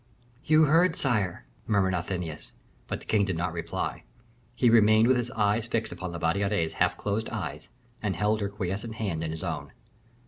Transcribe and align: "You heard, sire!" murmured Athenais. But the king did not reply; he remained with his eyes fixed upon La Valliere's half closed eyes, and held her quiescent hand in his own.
"You 0.43 0.63
heard, 0.63 0.95
sire!" 0.95 1.45
murmured 1.67 1.93
Athenais. 1.93 2.53
But 2.87 3.01
the 3.01 3.05
king 3.05 3.23
did 3.23 3.37
not 3.37 3.53
reply; 3.53 4.01
he 4.55 4.67
remained 4.67 5.07
with 5.07 5.15
his 5.15 5.29
eyes 5.29 5.67
fixed 5.67 5.91
upon 5.91 6.11
La 6.11 6.17
Valliere's 6.17 6.73
half 6.81 6.97
closed 6.97 7.29
eyes, 7.29 7.69
and 8.01 8.15
held 8.15 8.41
her 8.41 8.49
quiescent 8.49 8.95
hand 8.95 9.23
in 9.23 9.29
his 9.29 9.43
own. 9.43 9.71